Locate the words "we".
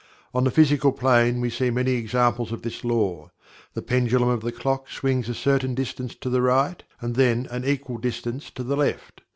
1.41-1.51